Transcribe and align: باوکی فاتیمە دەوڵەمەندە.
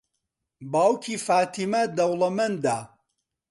باوکی 0.71 1.15
فاتیمە 1.25 1.81
دەوڵەمەندە. 1.97 2.77